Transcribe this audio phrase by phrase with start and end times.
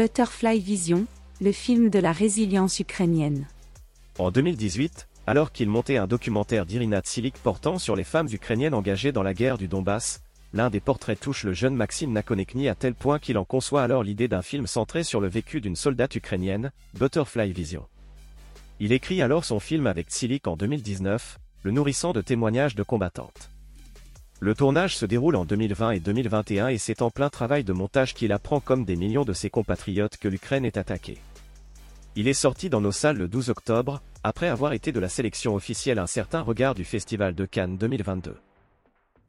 [0.00, 1.04] Butterfly Vision,
[1.42, 3.46] le film de la résilience ukrainienne.
[4.18, 9.12] En 2018, alors qu'il montait un documentaire d'Irina Tsilik portant sur les femmes ukrainiennes engagées
[9.12, 10.22] dans la guerre du Donbass,
[10.54, 14.02] l'un des portraits touche le jeune Maxime Nakonechny à tel point qu'il en conçoit alors
[14.02, 17.86] l'idée d'un film centré sur le vécu d'une soldate ukrainienne, Butterfly Vision.
[18.78, 23.49] Il écrit alors son film avec Tsilik en 2019, le nourrissant de témoignages de combattantes.
[24.42, 28.14] Le tournage se déroule en 2020 et 2021 et c'est en plein travail de montage
[28.14, 31.18] qu'il apprend comme des millions de ses compatriotes que l'Ukraine est attaquée.
[32.16, 35.54] Il est sorti dans nos salles le 12 octobre, après avoir été de la sélection
[35.54, 38.34] officielle un certain regard du Festival de Cannes 2022.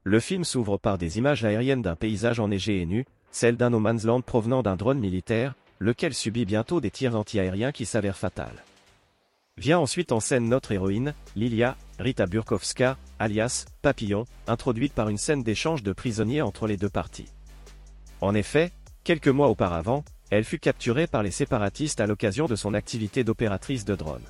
[0.04, 3.82] Le film s'ouvre par des images aériennes d'un paysage enneigé et nu, celle d'un no
[3.82, 8.64] land provenant d'un drone militaire, lequel subit bientôt des tirs antiaériens qui s'avèrent fatals.
[9.62, 15.44] Vient ensuite en scène notre héroïne, Lilia, Rita Burkowska, alias Papillon, introduite par une scène
[15.44, 17.30] d'échange de prisonniers entre les deux parties.
[18.22, 18.72] En effet,
[19.04, 23.86] quelques mois auparavant, elle fut capturée par les séparatistes à l'occasion de son activité d'opératrice
[23.86, 24.24] de drone.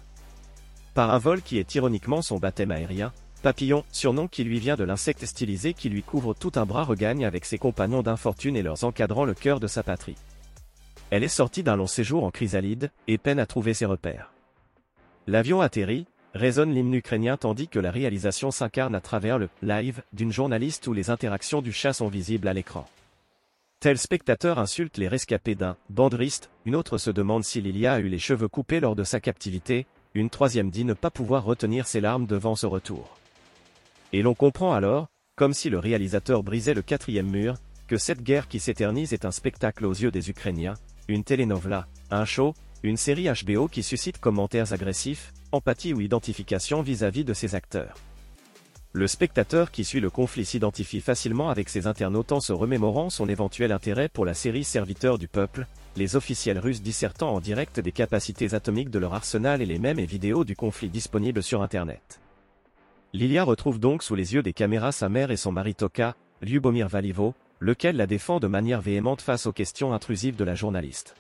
[0.95, 4.83] Par un vol qui est ironiquement son baptême aérien, Papillon, surnom qui lui vient de
[4.83, 8.83] l'insecte stylisé qui lui couvre tout un bras regagne avec ses compagnons d'infortune et leurs
[8.83, 10.17] encadrants le cœur de sa patrie.
[11.09, 14.33] Elle est sortie d'un long séjour en chrysalide, et peine à trouver ses repères.
[15.27, 20.31] L'avion atterrit, résonne l'hymne ukrainien tandis que la réalisation s'incarne à travers le live d'une
[20.31, 22.87] journaliste où les interactions du chat sont visibles à l'écran.
[23.79, 28.07] Tel spectateur insulte les rescapés d'un banderiste, une autre se demande si Lilia a eu
[28.07, 32.01] les cheveux coupés lors de sa captivité, une troisième dit ne pas pouvoir retenir ses
[32.01, 33.17] larmes devant ce retour.
[34.13, 37.55] Et l'on comprend alors, comme si le réalisateur brisait le quatrième mur,
[37.87, 40.75] que cette guerre qui s'éternise est un spectacle aux yeux des Ukrainiens,
[41.07, 47.23] une telenovela, un show, une série HBO qui suscite commentaires agressifs, empathie ou identification vis-à-vis
[47.23, 47.95] de ses acteurs.
[48.93, 53.29] Le spectateur qui suit le conflit s'identifie facilement avec ses internautes en se remémorant son
[53.29, 55.65] éventuel intérêt pour la série Serviteurs du peuple,
[55.95, 59.99] les officiels russes dissertant en direct des capacités atomiques de leur arsenal et les mêmes
[59.99, 62.19] et vidéos du conflit disponibles sur Internet.
[63.13, 66.87] Lilia retrouve donc sous les yeux des caméras sa mère et son mari Toka, Lyubomir
[66.87, 71.15] Valivo, lequel la défend de manière véhémente face aux questions intrusives de la journaliste.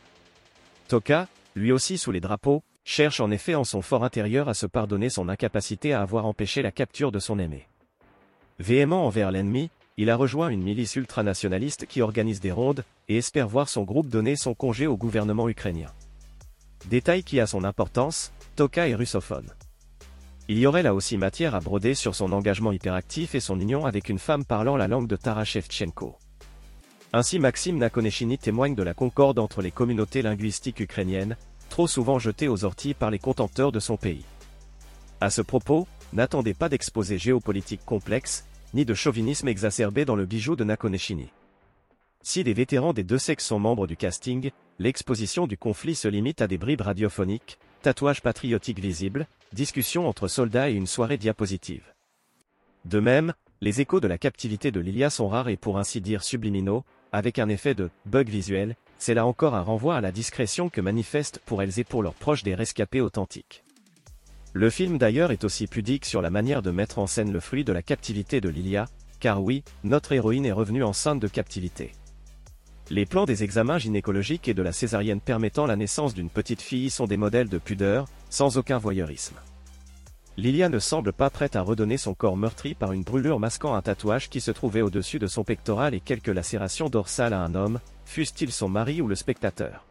[0.87, 4.65] Toka, lui aussi sous les drapeaux, cherche en effet en son fort intérieur à se
[4.65, 7.67] pardonner son incapacité à avoir empêché la capture de son aimé.
[8.59, 13.47] Véhément envers l'ennemi, il a rejoint une milice ultranationaliste qui organise des rondes, et espère
[13.47, 15.91] voir son groupe donner son congé au gouvernement ukrainien.
[16.89, 19.51] Détail qui a son importance, Toka est russophone.
[20.47, 23.85] Il y aurait là aussi matière à broder sur son engagement hyperactif et son union
[23.85, 26.17] avec une femme parlant la langue de Tara Shevchenko.
[27.13, 31.35] Ainsi Maxime Nakonechny témoigne de la concorde entre les communautés linguistiques ukrainiennes,
[31.69, 34.23] trop souvent jetées aux orties par les contempteurs de son pays.
[35.19, 40.55] À ce propos, n'attendez pas d'exposés géopolitiques complexes, ni de chauvinisme exacerbé dans le bijou
[40.55, 41.27] de Nakonechny.
[42.23, 46.41] Si les vétérans des deux sexes sont membres du casting, l'exposition du conflit se limite
[46.41, 51.83] à des bribes radiophoniques, tatouages patriotiques visibles, discussions entre soldats et une soirée diapositive.
[52.85, 56.23] De même, les échos de la captivité de Lilia sont rares et pour ainsi dire
[56.23, 60.69] subliminaux, avec un effet de bug visuel, c'est là encore un renvoi à la discrétion
[60.69, 63.63] que manifestent pour elles et pour leurs proches des rescapés authentiques.
[64.53, 67.63] Le film d'ailleurs est aussi pudique sur la manière de mettre en scène le fruit
[67.63, 68.85] de la captivité de Lilia,
[69.19, 71.91] car oui, notre héroïne est revenue enceinte de captivité.
[72.89, 76.89] Les plans des examens gynécologiques et de la césarienne permettant la naissance d'une petite fille
[76.89, 79.35] sont des modèles de pudeur, sans aucun voyeurisme.
[80.41, 83.81] Lilia ne semble pas prête à redonner son corps meurtri par une brûlure masquant un
[83.83, 87.79] tatouage qui se trouvait au-dessus de son pectoral et quelques lacérations dorsales à un homme,
[88.05, 89.85] fût-il son mari ou le spectateur.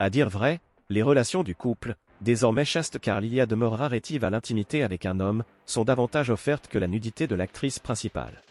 [0.00, 0.58] À dire vrai,
[0.90, 5.44] les relations du couple, désormais chaste car Lilia demeurera rétive à l'intimité avec un homme,
[5.64, 8.42] sont davantage offertes que la nudité de l'actrice principale.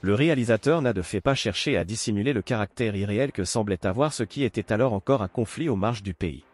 [0.00, 4.12] Le réalisateur n'a de fait pas cherché à dissimuler le caractère irréel que semblait avoir
[4.12, 6.44] ce qui était alors encore un conflit aux marges du pays.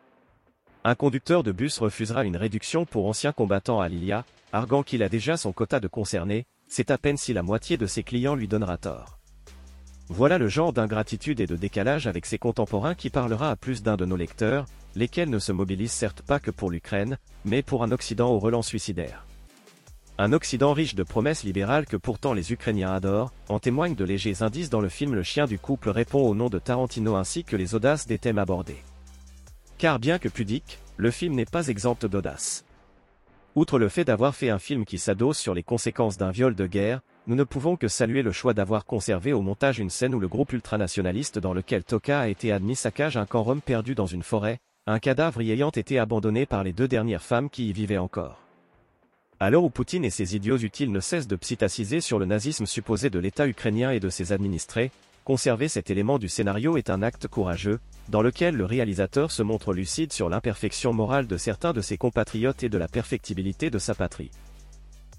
[0.88, 5.08] Un conducteur de bus refusera une réduction pour anciens combattants à Lilia, arguant qu'il a
[5.08, 8.46] déjà son quota de concernés, c'est à peine si la moitié de ses clients lui
[8.46, 9.18] donnera tort.
[10.08, 13.96] Voilà le genre d'ingratitude et de décalage avec ses contemporains qui parlera à plus d'un
[13.96, 17.90] de nos lecteurs, lesquels ne se mobilisent certes pas que pour l'Ukraine, mais pour un
[17.90, 19.26] Occident au relent suicidaire.
[20.18, 24.44] Un Occident riche de promesses libérales que pourtant les Ukrainiens adorent, en témoignent de légers
[24.44, 27.56] indices dans le film Le chien du couple répond au nom de Tarantino ainsi que
[27.56, 28.84] les audaces des thèmes abordés.
[29.78, 32.64] Car bien que pudique, le film n'est pas exempt d'audace.
[33.54, 36.66] Outre le fait d'avoir fait un film qui s'adosse sur les conséquences d'un viol de
[36.66, 40.20] guerre, nous ne pouvons que saluer le choix d'avoir conservé au montage une scène où
[40.20, 44.06] le groupe ultranationaliste dans lequel Toka a été admis saccage un camp rome perdu dans
[44.06, 47.72] une forêt, un cadavre y ayant été abandonné par les deux dernières femmes qui y
[47.72, 48.40] vivaient encore.
[49.40, 53.10] L'heure où Poutine et ses idiots utiles ne cessent de psittaciser sur le nazisme supposé
[53.10, 54.90] de l'État ukrainien et de ses administrés,
[55.26, 59.74] conserver cet élément du scénario est un acte courageux, dans lequel le réalisateur se montre
[59.74, 63.96] lucide sur l'imperfection morale de certains de ses compatriotes et de la perfectibilité de sa
[63.96, 64.30] patrie.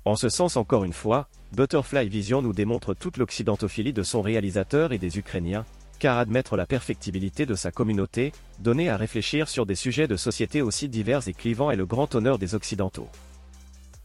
[0.05, 1.27] En ce sens encore une fois,
[1.57, 5.65] Butterfly Vision nous démontre toute l'occidentophilie de son réalisateur et des Ukrainiens,
[5.99, 10.61] car admettre la perfectibilité de sa communauté, donner à réfléchir sur des sujets de société
[10.61, 13.09] aussi divers et clivants est le grand honneur des Occidentaux.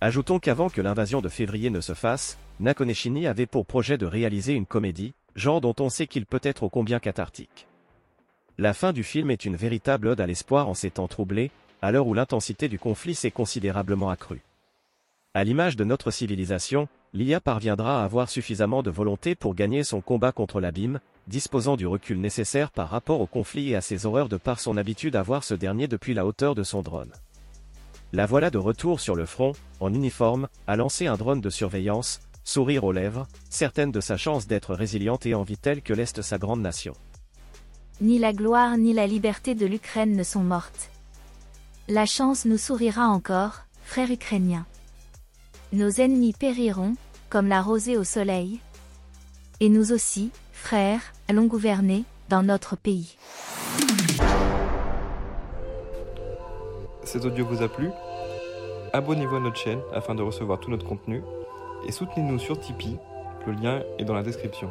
[0.00, 4.52] Ajoutons qu'avant que l'invasion de février ne se fasse, Nakonechini avait pour projet de réaliser
[4.52, 7.67] une comédie, genre dont on sait qu'il peut être ô combien cathartique.
[8.58, 11.50] La fin du film est une véritable ode à l'espoir en ces temps troublés,
[11.81, 14.43] à l'heure où l'intensité du conflit s'est considérablement accrue.
[15.34, 20.00] À l'image de notre civilisation, l'IA parviendra à avoir suffisamment de volonté pour gagner son
[20.00, 24.29] combat contre l'abîme, disposant du recul nécessaire par rapport au conflit et à ses horreurs
[24.29, 27.12] de par son habitude à voir ce dernier depuis la hauteur de son drone.
[28.12, 32.20] La voilà de retour sur le front, en uniforme, à lancer un drone de surveillance,
[32.44, 36.38] sourire aux lèvres, certaine de sa chance d'être résiliente et envie telle que l'Est sa
[36.38, 36.94] grande nation.
[38.00, 40.90] Ni la gloire ni la liberté de l'Ukraine ne sont mortes.
[41.88, 44.66] La chance nous sourira encore, frères ukrainiens.
[45.72, 46.94] Nos ennemis périront,
[47.30, 48.60] comme la rosée au soleil.
[49.60, 53.16] Et nous aussi, frères, allons gouverner, dans notre pays.
[57.04, 57.90] Cet audio vous a plu?
[58.92, 61.22] Abonnez-vous à notre chaîne afin de recevoir tout notre contenu
[61.87, 62.99] et soutenez-nous sur Tipeee,
[63.46, 64.70] le lien est dans la description.